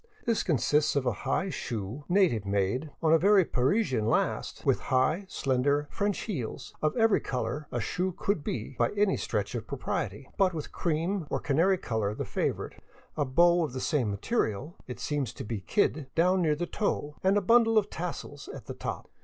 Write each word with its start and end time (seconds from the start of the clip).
This 0.25 0.41
consists 0.41 0.95
of 0.95 1.05
a 1.05 1.11
high 1.29 1.51
shoe, 1.51 2.05
native 2.09 2.43
made, 2.43 2.89
on 3.03 3.13
a 3.13 3.19
very 3.19 3.45
Parisian 3.45 4.07
last, 4.07 4.65
with 4.65 4.79
high, 4.89 5.27
slender" 5.29 5.87
French 5.91 6.21
heels," 6.21 6.73
of 6.81 6.97
every 6.97 7.19
color 7.19 7.67
a 7.71 7.79
shoe 7.79 8.11
could 8.11 8.43
be 8.43 8.75
by 8.79 8.89
any 8.93 9.15
stretch 9.15 9.53
of 9.53 9.67
propriety, 9.67 10.27
but 10.39 10.55
with 10.55 10.71
cream 10.71 11.27
or 11.29 11.39
canary 11.39 11.77
color 11.77 12.15
the 12.15 12.25
favorite, 12.25 12.81
a 13.15 13.25
bow 13.25 13.63
of 13.63 13.73
the 13.73 13.79
same 13.79 14.09
material— 14.09 14.73
it 14.87 14.99
seems 14.99 15.33
to 15.33 15.43
be 15.43 15.59
kid— 15.61 16.07
down 16.15 16.41
near 16.41 16.55
the 16.55 16.65
toe 16.65 17.15
and 17.23 17.37
a 17.37 17.39
bundle 17.41 17.77
of 17.77 17.91
tassels 17.91 18.47
at 18.51 18.65
the 18.65 18.73
top. 18.73 19.07